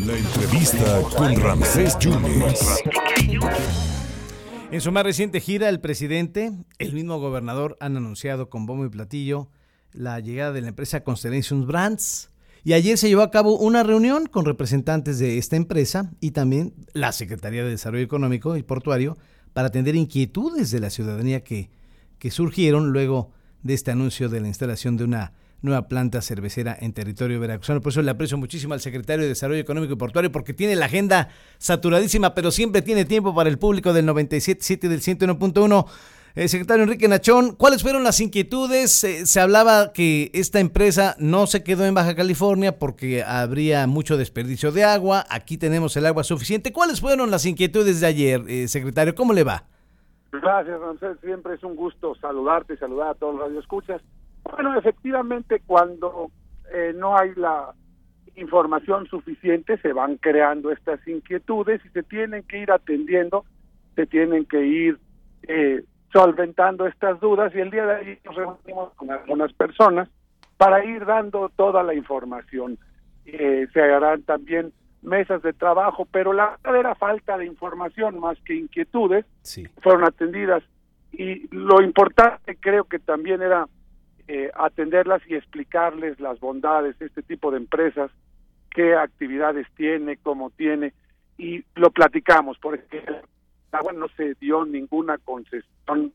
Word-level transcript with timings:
La 0.00 0.16
entrevista 0.16 1.02
con 1.16 1.36
Ramsés 1.40 1.98
Yunes. 1.98 2.82
En 4.70 4.80
su 4.80 4.92
más 4.92 5.04
reciente 5.04 5.40
gira, 5.40 5.68
el 5.68 5.80
presidente, 5.80 6.52
el 6.78 6.92
mismo 6.92 7.18
gobernador 7.18 7.76
han 7.80 7.96
anunciado 7.96 8.50
con 8.50 8.66
bombo 8.66 8.84
y 8.84 8.88
platillo 8.88 9.48
la 9.92 10.20
llegada 10.20 10.52
de 10.52 10.60
la 10.60 10.68
empresa 10.68 11.02
Constellation 11.02 11.66
Brands. 11.66 12.30
Y 12.62 12.72
ayer 12.72 12.98
se 12.98 13.08
llevó 13.08 13.22
a 13.22 13.30
cabo 13.30 13.56
una 13.56 13.82
reunión 13.82 14.26
con 14.26 14.44
representantes 14.44 15.18
de 15.18 15.38
esta 15.38 15.56
empresa 15.56 16.12
y 16.20 16.32
también 16.32 16.74
la 16.92 17.12
Secretaría 17.12 17.62
de 17.64 17.70
Desarrollo 17.70 18.04
Económico 18.04 18.56
y 18.56 18.62
Portuario 18.62 19.16
para 19.52 19.68
atender 19.68 19.94
inquietudes 19.94 20.70
de 20.70 20.80
la 20.80 20.90
ciudadanía 20.90 21.44
que, 21.44 21.70
que 22.18 22.30
surgieron 22.30 22.92
luego 22.92 23.30
de 23.62 23.74
este 23.74 23.92
anuncio 23.92 24.28
de 24.28 24.40
la 24.40 24.48
instalación 24.48 24.96
de 24.96 25.04
una 25.04 25.32
nueva 25.66 25.88
planta 25.88 26.22
cervecera 26.22 26.74
en 26.80 26.94
territorio 26.94 27.38
veracruzano. 27.38 27.82
Por 27.82 27.92
eso 27.92 28.00
le 28.00 28.10
aprecio 28.10 28.38
muchísimo 28.38 28.72
al 28.72 28.80
secretario 28.80 29.24
de 29.24 29.28
Desarrollo 29.28 29.60
Económico 29.60 29.92
y 29.92 29.96
Portuario 29.96 30.32
porque 30.32 30.54
tiene 30.54 30.74
la 30.76 30.86
agenda 30.86 31.28
saturadísima, 31.58 32.34
pero 32.34 32.50
siempre 32.50 32.80
tiene 32.80 33.04
tiempo 33.04 33.34
para 33.34 33.50
el 33.50 33.58
público 33.58 33.92
del 33.92 34.06
97.7 34.06 34.84
y 34.84 34.88
del 34.88 35.02
101.1. 35.02 35.86
Eh, 36.36 36.48
secretario 36.48 36.84
Enrique 36.84 37.08
Nachón, 37.08 37.56
¿cuáles 37.56 37.82
fueron 37.82 38.04
las 38.04 38.20
inquietudes? 38.20 39.04
Eh, 39.04 39.24
se 39.24 39.40
hablaba 39.40 39.94
que 39.94 40.30
esta 40.34 40.60
empresa 40.60 41.16
no 41.18 41.46
se 41.46 41.64
quedó 41.64 41.86
en 41.86 41.94
Baja 41.94 42.14
California 42.14 42.78
porque 42.78 43.22
habría 43.22 43.86
mucho 43.86 44.18
desperdicio 44.18 44.70
de 44.70 44.84
agua. 44.84 45.24
Aquí 45.30 45.56
tenemos 45.56 45.96
el 45.96 46.04
agua 46.04 46.24
suficiente. 46.24 46.74
¿Cuáles 46.74 47.00
fueron 47.00 47.30
las 47.30 47.46
inquietudes 47.46 48.00
de 48.02 48.06
ayer, 48.06 48.42
eh, 48.48 48.68
secretario? 48.68 49.14
¿Cómo 49.14 49.32
le 49.32 49.44
va? 49.44 49.64
Gracias, 50.30 50.78
Ramsés. 50.78 51.16
Siempre 51.22 51.54
es 51.54 51.64
un 51.64 51.74
gusto 51.74 52.14
saludarte 52.16 52.74
y 52.74 52.76
saludar 52.76 53.08
a 53.08 53.14
todos 53.14 53.36
los 53.36 53.44
radioescuchas. 53.44 54.02
Bueno, 54.52 54.78
efectivamente, 54.78 55.60
cuando 55.66 56.30
eh, 56.72 56.92
no 56.94 57.16
hay 57.16 57.34
la 57.34 57.74
información 58.36 59.06
suficiente, 59.06 59.78
se 59.78 59.92
van 59.92 60.16
creando 60.16 60.70
estas 60.70 61.06
inquietudes 61.06 61.80
y 61.84 61.88
se 61.90 62.02
tienen 62.02 62.42
que 62.42 62.58
ir 62.58 62.70
atendiendo, 62.70 63.44
se 63.94 64.06
tienen 64.06 64.44
que 64.44 64.64
ir 64.64 64.98
eh, 65.48 65.82
solventando 66.12 66.86
estas 66.86 67.18
dudas 67.20 67.54
y 67.54 67.60
el 67.60 67.70
día 67.70 67.86
de 67.86 67.94
hoy 67.94 68.18
nos 68.24 68.34
reunimos 68.34 68.92
con 68.94 69.10
algunas 69.10 69.52
personas 69.52 70.08
para 70.56 70.84
ir 70.84 71.04
dando 71.04 71.50
toda 71.56 71.82
la 71.82 71.94
información. 71.94 72.78
Eh, 73.24 73.66
se 73.72 73.80
harán 73.80 74.22
también 74.22 74.72
mesas 75.02 75.42
de 75.42 75.52
trabajo, 75.52 76.06
pero 76.10 76.32
la 76.32 76.58
verdadera 76.62 76.94
falta 76.94 77.36
de 77.38 77.46
información 77.46 78.18
más 78.18 78.38
que 78.44 78.54
inquietudes 78.54 79.24
fueron 79.82 80.04
atendidas 80.04 80.62
y 81.12 81.46
lo 81.54 81.82
importante 81.82 82.56
creo 82.56 82.84
que 82.84 82.98
también 82.98 83.40
era 83.40 83.66
eh, 84.28 84.50
atenderlas 84.54 85.22
y 85.28 85.34
explicarles 85.34 86.18
las 86.20 86.40
bondades 86.40 86.98
de 86.98 87.06
este 87.06 87.22
tipo 87.22 87.50
de 87.50 87.58
empresas, 87.58 88.10
qué 88.70 88.94
actividades 88.94 89.66
tiene, 89.76 90.16
cómo 90.16 90.50
tiene, 90.50 90.92
y 91.38 91.64
lo 91.74 91.90
platicamos, 91.90 92.58
porque 92.58 93.04
agua 93.72 93.92
no 93.92 94.08
se 94.16 94.34
dio 94.34 94.64
ninguna 94.64 95.18
concesión, 95.18 96.12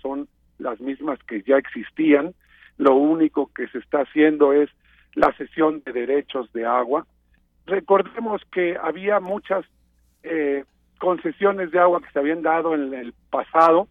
son 0.00 0.28
las 0.58 0.80
mismas 0.80 1.18
que 1.24 1.42
ya 1.42 1.56
existían, 1.56 2.34
lo 2.78 2.94
único 2.94 3.50
que 3.54 3.68
se 3.68 3.78
está 3.78 4.02
haciendo 4.02 4.52
es 4.52 4.70
la 5.14 5.32
cesión 5.36 5.82
de 5.84 5.92
derechos 5.92 6.52
de 6.52 6.64
agua. 6.64 7.06
Recordemos 7.66 8.42
que 8.52 8.76
había 8.80 9.20
muchas 9.20 9.64
eh, 10.22 10.64
concesiones 10.98 11.70
de 11.72 11.78
agua 11.78 12.00
que 12.00 12.10
se 12.12 12.18
habían 12.18 12.42
dado 12.42 12.74
en 12.74 12.94
el 12.94 13.14
pasado, 13.30 13.88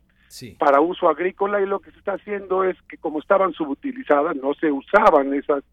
para 0.57 0.81
uso 0.81 1.09
agrícola 1.09 1.61
y 1.61 1.65
lo 1.65 1.79
que 1.79 1.91
se 1.91 1.99
está 1.99 2.13
haciendo 2.13 2.63
es 2.63 2.77
que 2.83 2.97
como 2.97 3.19
estaban 3.19 3.53
subutilizadas, 3.53 4.35
no 4.35 4.53
se 4.53 4.71
usaban 4.71 5.33
esos 5.33 5.63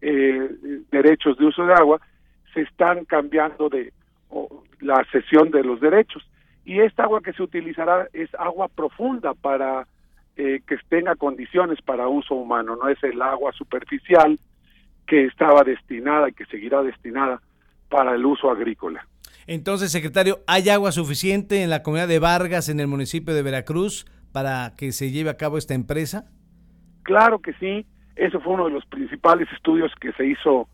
eh, 0.00 0.48
derechos 0.90 1.36
de 1.36 1.46
uso 1.46 1.64
de 1.66 1.74
agua, 1.74 2.00
se 2.54 2.62
están 2.62 3.04
cambiando 3.04 3.68
de 3.68 3.92
la 4.80 5.04
cesión 5.12 5.50
de 5.50 5.64
los 5.64 5.80
derechos. 5.80 6.26
Y 6.64 6.80
esta 6.80 7.04
agua 7.04 7.20
que 7.20 7.32
se 7.32 7.42
utilizará 7.42 8.08
es 8.12 8.32
agua 8.34 8.68
profunda 8.68 9.34
para 9.34 9.86
eh, 10.36 10.60
que 10.66 10.76
tenga 10.88 11.16
condiciones 11.16 11.80
para 11.82 12.08
uso 12.08 12.34
humano, 12.34 12.76
no 12.76 12.88
es 12.88 13.02
el 13.02 13.20
agua 13.20 13.52
superficial 13.52 14.38
que 15.06 15.26
estaba 15.26 15.64
destinada 15.64 16.28
y 16.28 16.32
que 16.32 16.46
seguirá 16.46 16.82
destinada 16.82 17.40
para 17.88 18.14
el 18.14 18.24
uso 18.24 18.50
agrícola. 18.50 19.04
Entonces, 19.46 19.92
secretario, 19.92 20.40
¿hay 20.46 20.68
agua 20.68 20.92
suficiente 20.92 21.62
en 21.62 21.70
la 21.70 21.82
comunidad 21.82 22.08
de 22.08 22.18
Vargas, 22.18 22.68
en 22.68 22.80
el 22.80 22.86
municipio 22.86 23.34
de 23.34 23.42
Veracruz, 23.42 24.06
para 24.32 24.74
que 24.76 24.92
se 24.92 25.10
lleve 25.10 25.30
a 25.30 25.36
cabo 25.36 25.58
esta 25.58 25.74
empresa? 25.74 26.26
Claro 27.02 27.40
que 27.40 27.52
sí. 27.54 27.86
Eso 28.16 28.40
fue 28.40 28.54
uno 28.54 28.66
de 28.66 28.72
los 28.72 28.84
principales 28.86 29.48
estudios 29.52 29.92
que 30.00 30.12
se 30.12 30.26
hizo 30.26 30.68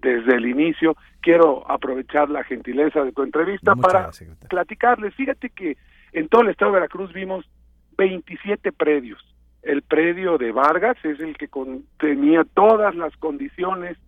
desde 0.00 0.36
el 0.36 0.46
inicio. 0.46 0.96
Quiero 1.20 1.70
aprovechar 1.70 2.30
la 2.30 2.44
gentileza 2.44 3.04
de 3.04 3.12
tu 3.12 3.22
entrevista 3.22 3.74
para 3.74 4.10
platicarles. 4.48 5.14
Fíjate 5.14 5.50
que 5.50 5.76
en 6.12 6.28
todo 6.28 6.42
el 6.42 6.48
estado 6.48 6.72
de 6.72 6.78
Veracruz 6.78 7.12
vimos 7.12 7.44
27 7.98 8.72
predios. 8.72 9.20
El 9.62 9.82
predio 9.82 10.38
de 10.38 10.52
Vargas 10.52 10.96
es 11.02 11.18
el 11.20 11.36
que 11.36 11.48
tenía 11.98 12.44
todas 12.54 12.94
las 12.94 13.16
condiciones 13.16 13.98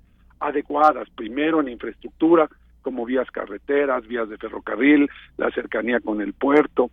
adecuadas, 0.41 1.09
primero 1.11 1.61
en 1.61 1.69
infraestructura, 1.69 2.49
como 2.83 3.05
vías 3.05 3.31
carreteras, 3.31 4.07
vías 4.07 4.29
de 4.29 4.39
ferrocarril, 4.39 5.09
la 5.37 5.51
cercanía 5.51 6.01
con 6.01 6.21
el 6.21 6.33
puerto, 6.33 6.91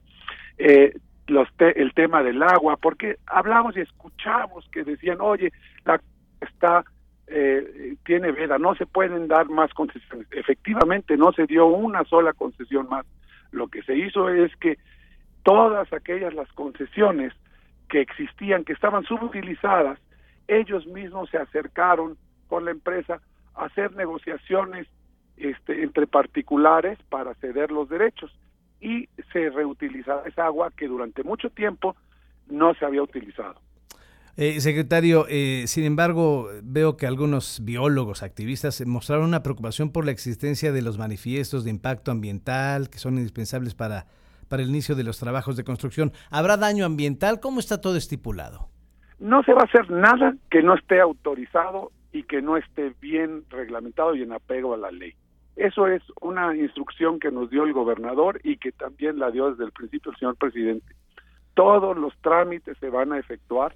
eh, 0.57 0.97
los 1.28 1.47
el 1.59 1.94
tema 1.94 2.22
del 2.23 2.44
agua, 2.44 2.78
porque 2.78 3.18
hablamos 3.25 3.75
y 3.78 3.81
escuchamos 3.81 4.68
que 4.72 4.84
decían, 4.84 5.18
oye, 5.22 5.51
la 5.85 6.00
está 6.41 6.84
eh, 7.28 7.96
tiene 8.06 8.31
veda, 8.31 8.59
no 8.59 8.75
se 8.75 8.85
pueden 8.85 9.28
dar 9.28 9.50
más 9.50 9.73
concesiones. 9.73 10.28
Efectivamente, 10.31 11.18
no 11.18 11.31
se 11.31 11.46
dio 11.47 11.66
una 11.66 12.03
sola 12.03 12.34
concesión 12.34 12.88
más. 12.88 13.06
Lo 13.52 13.67
que 13.67 13.81
se 13.84 13.96
hizo 13.96 14.29
es 14.29 14.56
que 14.57 14.78
todas 15.44 15.91
aquellas 15.94 16.34
las 16.34 16.52
concesiones 16.53 17.34
que 17.90 18.02
existían, 18.02 18.63
que 18.63 18.73
estaban 18.73 19.03
subutilizadas, 19.06 20.00
ellos 20.47 20.85
mismos 20.88 21.29
se 21.29 21.38
acercaron 21.38 22.17
con 22.47 22.66
la 22.66 22.72
empresa 22.72 23.22
a 23.56 23.66
hacer 23.66 23.96
negociaciones 23.96 24.88
este, 25.38 25.84
entre 25.84 26.07
particulares 26.07 26.97
para 27.09 27.34
ceder 27.35 27.72
los 27.72 27.90
derechos 27.90 28.31
y 28.81 29.09
se 29.34 29.50
reutiliza 29.50 30.22
esa 30.25 30.46
agua 30.46 30.72
que 30.75 30.88
durante 30.88 31.23
mucho 31.23 31.50
tiempo 31.50 31.96
no 32.47 32.73
se 32.75 32.85
había 32.85 33.01
utilizado. 33.01 33.59
Eh, 34.38 34.59
secretario, 34.59 35.25
eh, 35.29 35.63
sin 35.66 35.85
embargo, 35.85 36.50
veo 36.62 36.97
que 36.97 37.07
algunos 37.07 37.62
biólogos, 37.63 38.22
activistas 38.22 38.85
mostraron 38.85 39.25
una 39.25 39.44
preocupación 39.44 39.91
por 39.91 40.06
la 40.06 40.12
existencia 40.12 40.73
de 40.73 40.81
los 40.81 40.97
manifiestos 40.97 41.63
de 41.63 41.69
impacto 41.69 42.12
ambiental 42.12 42.90
que 42.90 42.97
son 42.97 43.16
indispensables 43.16 43.75
para, 43.75 44.07
para 44.50 44.62
el 44.62 44.69
inicio 44.69 44.96
de 44.96 45.06
los 45.06 45.19
trabajos 45.19 45.56
de 45.56 45.63
construcción. 45.63 46.12
¿Habrá 46.31 46.57
daño 46.57 46.85
ambiental? 46.85 47.40
¿Cómo 47.40 47.62
está 47.62 47.79
todo 47.79 47.96
estipulado? 47.96 48.67
No 49.19 49.41
se 49.44 49.53
va 49.53 49.62
a 49.62 49.66
hacer 49.66 49.90
nada 49.90 50.35
que 50.52 50.62
no 50.62 50.75
esté 50.75 51.00
autorizado 51.00 51.91
y 52.12 52.23
que 52.23 52.41
no 52.41 52.57
esté 52.57 52.94
bien 53.00 53.46
reglamentado 53.50 54.16
y 54.16 54.22
en 54.22 54.34
apego 54.34 54.73
a 54.73 54.78
la 54.78 54.91
ley. 54.91 55.13
Eso 55.55 55.88
es 55.88 56.03
una 56.21 56.55
instrucción 56.55 57.19
que 57.19 57.31
nos 57.31 57.49
dio 57.49 57.63
el 57.63 57.73
gobernador 57.73 58.39
y 58.43 58.57
que 58.57 58.71
también 58.71 59.19
la 59.19 59.31
dio 59.31 59.51
desde 59.51 59.63
el 59.63 59.71
principio 59.71 60.11
el 60.11 60.17
señor 60.17 60.35
presidente. 60.35 60.93
Todos 61.53 61.97
los 61.97 62.13
trámites 62.21 62.77
se 62.79 62.89
van 62.89 63.13
a 63.13 63.19
efectuar 63.19 63.73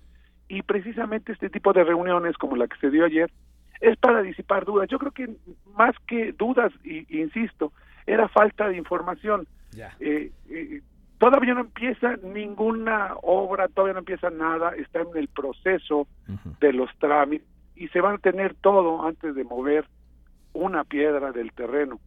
y 0.49 0.61
precisamente 0.63 1.31
este 1.31 1.49
tipo 1.49 1.71
de 1.71 1.83
reuniones 1.83 2.35
como 2.37 2.57
la 2.57 2.67
que 2.67 2.77
se 2.77 2.89
dio 2.89 3.05
ayer 3.05 3.31
es 3.79 3.97
para 3.97 4.21
disipar 4.21 4.65
dudas. 4.65 4.89
Yo 4.89 4.99
creo 4.99 5.11
que 5.11 5.29
más 5.77 5.95
que 6.05 6.33
dudas, 6.33 6.73
y, 6.83 7.05
insisto, 7.21 7.71
era 8.05 8.27
falta 8.27 8.67
de 8.67 8.75
información. 8.75 9.47
Eh, 10.01 10.31
eh, 10.49 10.81
todavía 11.17 11.53
no 11.53 11.61
empieza 11.61 12.17
ninguna 12.17 13.13
obra, 13.21 13.69
todavía 13.69 13.93
no 13.93 13.99
empieza 13.99 14.29
nada, 14.29 14.71
está 14.75 15.01
en 15.01 15.15
el 15.15 15.29
proceso 15.29 16.07
de 16.59 16.73
los 16.73 16.89
trámites 16.97 17.47
y 17.75 17.87
se 17.89 18.01
van 18.01 18.15
a 18.15 18.17
tener 18.17 18.55
todo 18.55 19.05
antes 19.05 19.35
de 19.35 19.43
mover 19.45 19.85
una 20.53 20.83
piedra 20.83 21.31
del 21.31 21.51
terreno. 21.53 21.99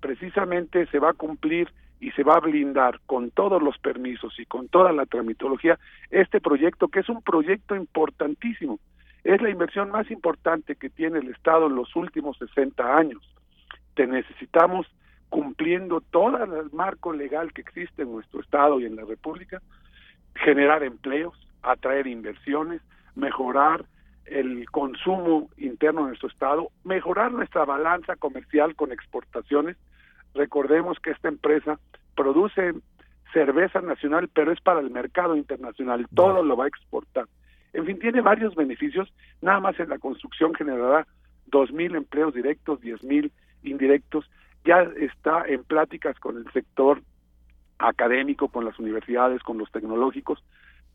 Precisamente 0.00 0.86
se 0.86 0.98
va 0.98 1.10
a 1.10 1.14
cumplir 1.14 1.68
y 2.00 2.10
se 2.12 2.22
va 2.22 2.34
a 2.36 2.40
blindar 2.40 3.00
con 3.06 3.30
todos 3.30 3.62
los 3.62 3.76
permisos 3.78 4.38
y 4.38 4.46
con 4.46 4.68
toda 4.68 4.92
la 4.92 5.06
tramitología 5.06 5.78
este 6.10 6.40
proyecto, 6.40 6.88
que 6.88 7.00
es 7.00 7.08
un 7.08 7.22
proyecto 7.22 7.74
importantísimo. 7.74 8.78
Es 9.24 9.42
la 9.42 9.50
inversión 9.50 9.90
más 9.90 10.10
importante 10.10 10.76
que 10.76 10.90
tiene 10.90 11.18
el 11.18 11.28
Estado 11.30 11.66
en 11.66 11.74
los 11.74 11.94
últimos 11.96 12.38
60 12.38 12.96
años. 12.96 13.22
Te 13.94 14.06
necesitamos 14.06 14.86
cumpliendo 15.28 16.00
todo 16.00 16.42
el 16.42 16.70
marco 16.72 17.12
legal 17.12 17.52
que 17.52 17.62
existe 17.62 18.02
en 18.02 18.12
nuestro 18.12 18.40
Estado 18.40 18.80
y 18.80 18.86
en 18.86 18.96
la 18.96 19.04
República, 19.04 19.60
generar 20.36 20.82
empleos, 20.84 21.34
atraer 21.62 22.06
inversiones, 22.06 22.80
mejorar 23.16 23.84
el 24.30 24.68
consumo 24.70 25.48
interno 25.56 26.02
de 26.02 26.08
nuestro 26.08 26.28
estado, 26.28 26.70
mejorar 26.84 27.32
nuestra 27.32 27.64
balanza 27.64 28.16
comercial 28.16 28.74
con 28.74 28.92
exportaciones. 28.92 29.76
Recordemos 30.34 30.98
que 31.00 31.10
esta 31.10 31.28
empresa 31.28 31.78
produce 32.14 32.74
cerveza 33.32 33.80
nacional, 33.80 34.28
pero 34.32 34.52
es 34.52 34.60
para 34.60 34.80
el 34.80 34.90
mercado 34.90 35.36
internacional, 35.36 36.06
todo 36.14 36.42
lo 36.42 36.56
va 36.56 36.64
a 36.64 36.68
exportar. 36.68 37.26
En 37.72 37.84
fin, 37.84 37.98
tiene 37.98 38.20
varios 38.20 38.54
beneficios, 38.54 39.12
nada 39.42 39.60
más 39.60 39.78
en 39.78 39.90
la 39.90 39.98
construcción 39.98 40.54
generará 40.54 41.06
2.000 41.50 41.96
empleos 41.96 42.34
directos, 42.34 42.80
10.000 42.80 43.30
indirectos. 43.62 44.30
Ya 44.64 44.82
está 44.98 45.44
en 45.46 45.64
pláticas 45.64 46.18
con 46.18 46.36
el 46.38 46.50
sector 46.52 47.02
académico, 47.78 48.48
con 48.48 48.64
las 48.64 48.78
universidades, 48.78 49.42
con 49.42 49.58
los 49.58 49.70
tecnológicos, 49.70 50.42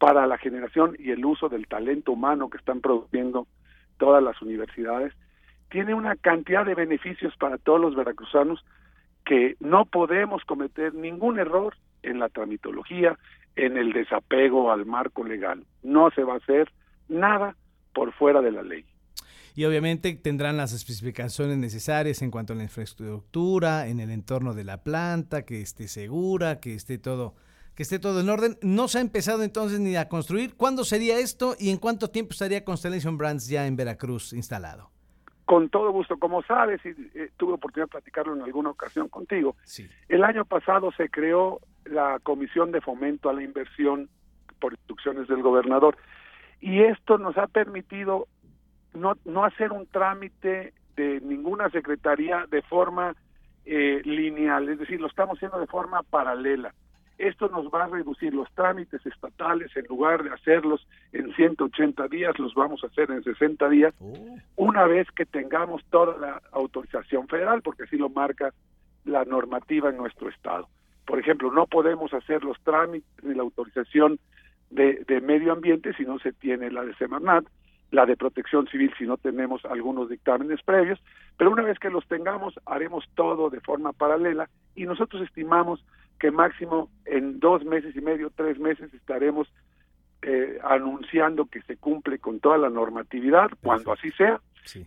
para 0.03 0.27
la 0.27 0.37
generación 0.37 0.97
y 0.99 1.11
el 1.11 1.23
uso 1.23 1.47
del 1.47 1.65
talento 1.65 2.11
humano 2.11 2.49
que 2.49 2.57
están 2.57 2.81
produciendo 2.81 3.47
todas 3.97 4.21
las 4.21 4.41
universidades. 4.41 5.13
Tiene 5.71 5.93
una 5.93 6.17
cantidad 6.17 6.65
de 6.65 6.75
beneficios 6.75 7.33
para 7.37 7.57
todos 7.57 7.79
los 7.79 7.95
veracruzanos 7.95 8.65
que 9.25 9.55
no 9.61 9.85
podemos 9.85 10.43
cometer 10.43 10.93
ningún 10.93 11.39
error 11.39 11.77
en 12.01 12.19
la 12.19 12.27
tramitología, 12.27 13.17
en 13.55 13.77
el 13.77 13.93
desapego 13.93 14.73
al 14.73 14.85
marco 14.85 15.23
legal. 15.23 15.63
No 15.83 16.11
se 16.11 16.25
va 16.25 16.33
a 16.33 16.37
hacer 16.39 16.69
nada 17.07 17.55
por 17.93 18.11
fuera 18.11 18.41
de 18.41 18.51
la 18.51 18.61
ley. 18.61 18.83
Y 19.55 19.63
obviamente 19.63 20.13
tendrán 20.15 20.57
las 20.57 20.73
especificaciones 20.73 21.57
necesarias 21.57 22.21
en 22.21 22.29
cuanto 22.29 22.51
a 22.51 22.57
la 22.57 22.63
infraestructura, 22.63 23.87
en 23.87 24.01
el 24.01 24.11
entorno 24.11 24.53
de 24.53 24.65
la 24.65 24.83
planta, 24.83 25.45
que 25.45 25.61
esté 25.61 25.87
segura, 25.87 26.59
que 26.59 26.73
esté 26.73 26.97
todo 26.97 27.35
que 27.75 27.83
esté 27.83 27.99
todo 27.99 28.21
en 28.21 28.29
orden. 28.29 28.57
No 28.61 28.87
se 28.87 28.99
ha 28.99 29.01
empezado 29.01 29.43
entonces 29.43 29.79
ni 29.79 29.95
a 29.95 30.09
construir. 30.09 30.55
¿Cuándo 30.55 30.83
sería 30.83 31.19
esto 31.19 31.55
y 31.59 31.69
en 31.69 31.77
cuánto 31.77 32.09
tiempo 32.09 32.31
estaría 32.31 32.63
Constellation 32.63 33.17
Brands 33.17 33.47
ya 33.47 33.65
en 33.67 33.75
Veracruz 33.75 34.33
instalado? 34.33 34.89
Con 35.45 35.69
todo 35.69 35.91
gusto, 35.91 36.17
como 36.17 36.41
sabes, 36.43 36.79
y 36.85 36.89
eh, 36.89 37.31
tuve 37.37 37.53
oportunidad 37.53 37.87
de 37.87 37.91
platicarlo 37.91 38.33
en 38.33 38.41
alguna 38.41 38.69
ocasión 38.69 39.09
contigo, 39.09 39.57
sí. 39.65 39.89
el 40.07 40.23
año 40.23 40.45
pasado 40.45 40.91
se 40.95 41.09
creó 41.09 41.59
la 41.83 42.19
Comisión 42.23 42.71
de 42.71 42.79
Fomento 42.79 43.29
a 43.29 43.33
la 43.33 43.43
Inversión 43.43 44.09
por 44.59 44.71
instrucciones 44.71 45.27
del 45.27 45.41
gobernador 45.41 45.97
y 46.61 46.81
esto 46.81 47.17
nos 47.17 47.37
ha 47.37 47.47
permitido 47.47 48.27
no, 48.93 49.17
no 49.25 49.43
hacer 49.43 49.73
un 49.73 49.85
trámite 49.85 50.73
de 50.95 51.19
ninguna 51.19 51.69
secretaría 51.69 52.45
de 52.49 52.61
forma 52.61 53.15
eh, 53.65 54.01
lineal, 54.05 54.69
es 54.69 54.79
decir, 54.79 55.01
lo 55.01 55.07
estamos 55.07 55.37
haciendo 55.37 55.59
de 55.59 55.67
forma 55.67 56.03
paralela. 56.03 56.73
Esto 57.17 57.47
nos 57.49 57.67
va 57.67 57.83
a 57.83 57.87
reducir 57.87 58.33
los 58.33 58.51
trámites 58.53 59.05
estatales, 59.05 59.75
en 59.75 59.85
lugar 59.85 60.23
de 60.23 60.31
hacerlos 60.31 60.87
en 61.11 61.33
180 61.33 62.07
días, 62.07 62.37
los 62.39 62.53
vamos 62.53 62.83
a 62.83 62.87
hacer 62.87 63.11
en 63.11 63.23
60 63.23 63.69
días, 63.69 63.93
oh. 63.99 64.37
una 64.55 64.85
vez 64.85 65.07
que 65.11 65.25
tengamos 65.25 65.83
toda 65.89 66.17
la 66.17 66.41
autorización 66.51 67.27
federal, 67.27 67.61
porque 67.61 67.83
así 67.83 67.97
lo 67.97 68.09
marca 68.09 68.53
la 69.05 69.25
normativa 69.25 69.89
en 69.89 69.97
nuestro 69.97 70.29
estado. 70.29 70.67
Por 71.05 71.19
ejemplo, 71.19 71.51
no 71.51 71.67
podemos 71.67 72.13
hacer 72.13 72.43
los 72.43 72.59
trámites 72.63 73.09
ni 73.23 73.35
la 73.35 73.43
autorización 73.43 74.19
de, 74.69 75.03
de 75.07 75.21
medio 75.21 75.51
ambiente 75.51 75.93
si 75.93 76.03
no 76.03 76.17
se 76.19 76.31
tiene 76.31 76.71
la 76.71 76.83
de 76.83 76.95
Semarnat, 76.95 77.45
la 77.91 78.07
de 78.07 78.17
protección 78.17 78.67
civil 78.67 78.91
si 78.97 79.05
no 79.05 79.17
tenemos 79.17 79.63
algunos 79.65 80.09
dictámenes 80.09 80.63
previos, 80.63 80.99
pero 81.37 81.51
una 81.51 81.61
vez 81.61 81.77
que 81.77 81.91
los 81.91 82.07
tengamos 82.07 82.59
haremos 82.65 83.05
todo 83.13 83.51
de 83.51 83.61
forma 83.61 83.93
paralela 83.93 84.49
y 84.75 84.85
nosotros 84.85 85.21
estimamos 85.21 85.85
que 86.19 86.31
máximo 86.31 86.89
en 87.05 87.39
dos 87.39 87.63
meses 87.65 87.95
y 87.95 88.01
medio, 88.01 88.31
tres 88.35 88.59
meses 88.59 88.93
estaremos 88.93 89.47
eh, 90.21 90.57
anunciando 90.63 91.45
que 91.45 91.61
se 91.63 91.77
cumple 91.77 92.19
con 92.19 92.39
toda 92.39 92.57
la 92.57 92.69
normatividad, 92.69 93.49
cuando 93.61 93.91
así 93.91 94.11
sea, 94.11 94.39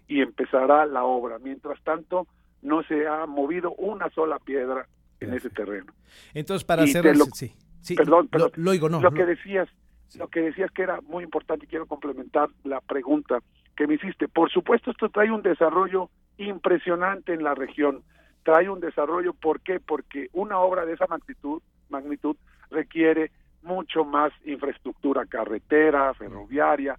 y 0.08 0.22
empezará 0.22 0.86
la 0.86 1.04
obra. 1.04 1.38
Mientras 1.38 1.80
tanto, 1.82 2.26
no 2.62 2.82
se 2.84 3.06
ha 3.06 3.26
movido 3.26 3.72
una 3.74 4.08
sola 4.10 4.38
piedra 4.38 4.86
en 5.20 5.34
ese 5.34 5.50
terreno. 5.50 5.92
Entonces, 6.32 6.64
para 6.64 6.84
hacer... 6.84 7.14
sí, 7.34 7.52
sí, 7.80 7.94
perdón, 7.94 8.28
perdón, 8.28 8.52
lo, 8.56 8.88
no, 8.88 9.00
lo 9.00 9.12
que 9.12 9.26
decías 9.26 9.68
lo 10.14 10.28
que 10.28 10.40
decías 10.40 10.70
que 10.70 10.82
era 10.82 11.00
muy 11.02 11.24
importante 11.24 11.64
y 11.64 11.68
quiero 11.68 11.86
complementar 11.86 12.48
la 12.64 12.80
pregunta 12.80 13.40
que 13.76 13.86
me 13.86 13.94
hiciste. 13.94 14.28
Por 14.28 14.50
supuesto, 14.50 14.90
esto 14.90 15.08
trae 15.08 15.30
un 15.30 15.42
desarrollo 15.42 16.10
impresionante 16.38 17.34
en 17.34 17.42
la 17.42 17.54
región. 17.54 18.02
Trae 18.46 18.70
un 18.70 18.78
desarrollo, 18.78 19.34
¿por 19.34 19.60
qué? 19.60 19.80
Porque 19.80 20.28
una 20.32 20.60
obra 20.60 20.86
de 20.86 20.92
esa 20.92 21.08
magnitud, 21.08 21.60
magnitud 21.88 22.36
requiere 22.70 23.32
mucho 23.62 24.04
más 24.04 24.32
infraestructura 24.44 25.26
carretera, 25.26 26.14
ferroviaria, 26.14 26.96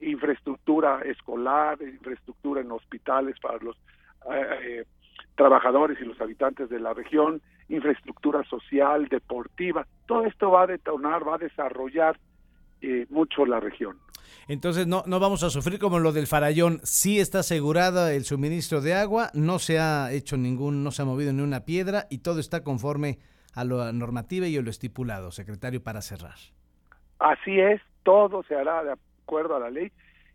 infraestructura 0.00 1.02
escolar, 1.02 1.78
infraestructura 1.80 2.62
en 2.62 2.72
hospitales 2.72 3.36
para 3.40 3.58
los 3.58 3.76
eh, 4.28 4.42
eh, 4.64 4.84
trabajadores 5.36 6.00
y 6.00 6.04
los 6.04 6.20
habitantes 6.20 6.68
de 6.68 6.80
la 6.80 6.94
región, 6.94 7.40
infraestructura 7.68 8.42
social, 8.42 9.06
deportiva. 9.06 9.86
Todo 10.06 10.24
esto 10.24 10.50
va 10.50 10.62
a 10.62 10.66
detonar, 10.66 11.24
va 11.24 11.36
a 11.36 11.38
desarrollar 11.38 12.18
eh, 12.80 13.06
mucho 13.08 13.46
la 13.46 13.60
región. 13.60 13.98
Entonces 14.48 14.86
no, 14.86 15.02
no 15.06 15.20
vamos 15.20 15.42
a 15.42 15.50
sufrir 15.50 15.78
como 15.78 15.98
lo 15.98 16.12
del 16.12 16.26
Farallón. 16.26 16.80
Sí 16.82 17.18
está 17.18 17.40
asegurada 17.40 18.12
el 18.12 18.24
suministro 18.24 18.80
de 18.80 18.94
agua, 18.94 19.30
no 19.34 19.58
se 19.58 19.78
ha 19.78 20.12
hecho 20.12 20.36
ningún, 20.36 20.82
no 20.84 20.90
se 20.90 21.02
ha 21.02 21.04
movido 21.04 21.32
ni 21.32 21.42
una 21.42 21.64
piedra 21.64 22.06
y 22.10 22.18
todo 22.18 22.40
está 22.40 22.62
conforme 22.62 23.18
a 23.54 23.64
la 23.64 23.92
normativa 23.92 24.46
y 24.46 24.56
a 24.56 24.62
lo 24.62 24.70
estipulado, 24.70 25.30
secretario, 25.30 25.82
para 25.82 26.02
cerrar. 26.02 26.36
Así 27.18 27.58
es, 27.58 27.80
todo 28.02 28.42
se 28.44 28.54
hará 28.54 28.84
de 28.84 28.92
acuerdo 28.92 29.56
a 29.56 29.60
la 29.60 29.70
ley 29.70 29.90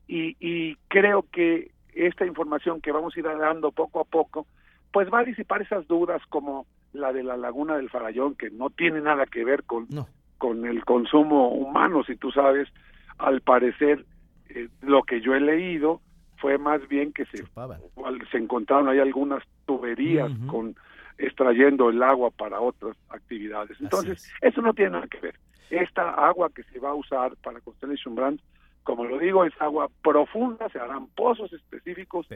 y, 0.08 0.36
y 0.40 0.76
creo 0.88 1.26
que 1.32 1.72
esta 1.94 2.26
información 2.26 2.82
que 2.82 2.92
vamos 2.92 3.16
a 3.16 3.20
ir 3.20 3.26
dando 3.26 3.72
poco 3.72 4.02
a 4.02 4.04
poco, 4.04 4.48
pues 4.92 5.08
va 5.12 5.20
a 5.20 5.24
disipar 5.24 5.62
esas 5.62 5.88
dudas 5.88 6.22
como 6.30 6.66
la 6.92 7.14
de 7.14 7.24
la 7.24 7.38
laguna 7.38 7.78
del 7.78 7.90
Farallón, 7.90 8.36
que 8.36 8.50
no 8.50 8.70
tiene 8.70 9.02
nada 9.02 9.26
que 9.26 9.44
ver 9.44 9.64
con, 9.64 9.88
no 9.90 10.08
con 10.44 10.66
el 10.66 10.84
consumo 10.84 11.52
humano, 11.52 12.04
si 12.04 12.18
tú 12.18 12.30
sabes, 12.30 12.68
al 13.18 13.42
parecer 13.42 14.06
eh, 14.50 14.70
lo 14.82 15.04
que 15.04 15.22
yo 15.22 15.34
he 15.34 15.40
leído 15.40 16.02
fue 16.38 16.58
más 16.58 16.88
bien 16.88 17.14
que 17.14 17.26
se, 17.26 17.44
se 18.32 18.38
encontraron 18.38 18.90
ahí 18.90 19.00
algunas 19.00 19.44
tuberías 19.66 20.32
con 20.48 20.76
extrayendo 21.18 21.90
el 21.90 22.04
agua 22.04 22.32
para 22.32 22.60
otras 22.60 22.98
actividades. 23.10 23.80
Entonces, 23.80 24.30
eso 24.42 24.62
no 24.62 24.74
tiene 24.74 24.92
nada 24.92 25.08
que 25.08 25.20
ver. 25.20 25.36
Esta 25.70 26.10
agua 26.10 26.50
que 26.54 26.64
se 26.64 26.80
va 26.80 26.90
a 26.90 26.96
usar 26.96 27.36
para 27.38 27.62
Constellation 27.62 28.16
Brand 28.16 28.40
como 28.84 29.06
lo 29.06 29.18
digo, 29.18 29.46
es 29.46 29.54
agua 29.60 29.90
profunda, 30.04 30.70
se 30.70 30.78
harán 30.78 31.08
pozos 31.08 31.52
específicos 31.54 32.28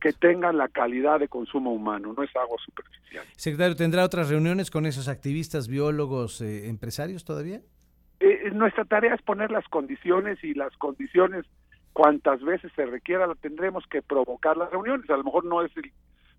que 0.00 0.12
tengan 0.12 0.58
la 0.58 0.68
calidad 0.68 1.20
de 1.20 1.28
consumo 1.28 1.72
humano, 1.72 2.12
no 2.16 2.22
es 2.22 2.34
agua 2.36 2.56
superficial. 2.64 3.24
Secretario, 3.36 3.76
¿tendrá 3.76 4.04
otras 4.04 4.28
reuniones 4.28 4.70
con 4.70 4.86
esos 4.86 5.08
activistas, 5.08 5.68
biólogos, 5.68 6.40
eh, 6.40 6.68
empresarios 6.68 7.24
todavía? 7.24 7.62
Eh, 8.24 8.52
nuestra 8.52 8.84
tarea 8.84 9.14
es 9.14 9.22
poner 9.22 9.50
las 9.50 9.66
condiciones 9.66 10.42
y 10.44 10.54
las 10.54 10.76
condiciones 10.76 11.44
cuantas 11.92 12.40
veces 12.40 12.70
se 12.76 12.86
requiera 12.86 13.26
la 13.26 13.34
tendremos 13.34 13.84
que 13.88 14.00
provocar 14.00 14.56
las 14.56 14.70
reuniones. 14.70 15.10
A 15.10 15.16
lo 15.16 15.24
mejor 15.24 15.44
no 15.44 15.60
es 15.60 15.76
el, 15.76 15.90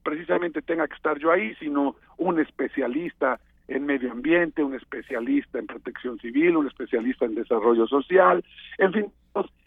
precisamente 0.01 0.61
tenga 0.61 0.87
que 0.87 0.95
estar 0.95 1.19
yo 1.19 1.29
ahí, 1.29 1.53
sino 1.55 1.97
un 2.17 2.39
especialista 2.39 3.41
en 3.67 3.85
medio 3.85 4.13
ambiente, 4.13 4.63
un 4.63 4.75
especialista 4.75 5.59
en 5.59 5.67
protección 5.67 6.17
civil, 6.19 6.55
un 6.55 6.67
especialista 6.67 7.25
en 7.25 7.35
desarrollo 7.35 7.85
social, 7.87 8.45
en 8.77 8.93
fin, 8.93 9.11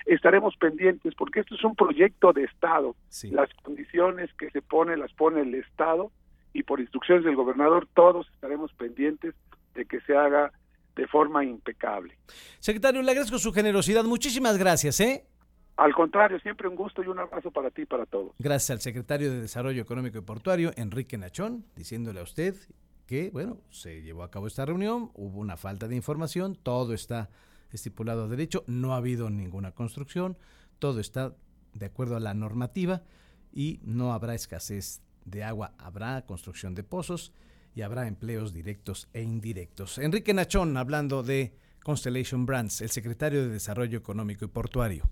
estaremos 0.07 0.57
pendientes 0.57 1.14
porque 1.14 1.41
esto 1.41 1.55
es 1.55 1.64
un 1.64 1.75
proyecto 1.75 2.33
de 2.33 2.45
Estado. 2.45 2.97
Las 3.31 3.52
condiciones 3.62 4.33
que 4.35 4.50
se 4.50 4.62
pone 4.62 4.97
las 4.97 5.12
pone 5.12 5.43
el 5.43 5.55
Estado 5.55 6.11
y 6.55 6.62
por 6.62 6.81
instrucciones 6.81 7.25
del 7.25 7.37
gobernador 7.37 7.87
todos 7.93 8.26
estaremos 8.31 8.73
pendientes 8.73 9.35
de 9.75 9.85
que 9.85 10.00
se 10.00 10.17
haga 10.17 10.52
de 10.97 11.07
forma 11.07 11.45
impecable. 11.45 12.17
Secretario, 12.59 13.03
le 13.03 13.11
agradezco 13.11 13.38
su 13.38 13.53
generosidad. 13.53 14.03
Muchísimas 14.05 14.57
gracias, 14.59 14.99
¿eh? 15.00 15.26
Al 15.76 15.95
contrario, 15.95 16.41
siempre 16.41 16.69
un 16.69 16.75
gusto 16.75 17.05
y 17.05 17.09
un 17.09 17.19
abrazo 17.19 17.50
para 17.50 17.71
ti 17.71 17.83
y 17.83 17.87
para 17.87 18.07
todos. 18.07 18.33
Gracias 18.38 18.71
al 18.71 18.81
secretario 18.81 19.31
de 19.31 19.43
Desarrollo 19.43 19.83
Económico 19.83 20.17
y 20.17 20.23
Portuario, 20.23 20.73
Enrique 20.76 21.19
Nachón, 21.19 21.67
diciéndole 21.76 22.21
a 22.21 22.23
usted 22.23 22.57
que, 23.07 23.31
bueno, 23.31 23.59
se 23.71 24.00
llevó 24.00 24.23
a 24.23 24.31
cabo 24.31 24.47
esta 24.47 24.65
reunión, 24.65 25.11
hubo 25.15 25.38
una 25.38 25.59
falta 25.59 25.87
de 25.87 25.95
información, 25.95 26.57
todo 26.57 26.95
está 26.95 27.29
estipulado 27.71 28.25
a 28.25 28.29
derecho, 28.29 28.65
no 28.67 28.95
ha 28.95 28.97
habido 28.97 29.29
ninguna 29.29 29.73
construcción, 29.73 30.38
todo 30.79 30.99
está 30.99 31.37
de 31.75 31.87
acuerdo 31.87 32.17
a 32.17 32.21
la 32.21 32.33
normativa 32.33 33.03
y 33.53 33.81
no 33.85 34.15
habrá 34.15 34.35
escasez 34.35 35.03
de 35.26 35.45
agua, 35.45 35.75
habrá 35.76 36.25
construcción 36.25 36.75
de 36.75 36.85
pozos 36.85 37.35
y 37.76 37.83
habrá 37.83 38.09
empleos 38.09 38.54
directos 38.54 39.06
e 39.12 39.23
indirectos. 39.23 39.99
Enrique 39.99 40.33
Nachón 40.33 40.76
hablando 40.78 41.23
de 41.23 41.54
Constellation 41.85 42.47
Brands, 42.47 42.80
el 42.80 42.90
secretario 42.90 43.42
de 43.42 43.50
Desarrollo 43.50 43.99
Económico 43.99 44.47
y 44.47 44.49
Portuario. 44.49 45.09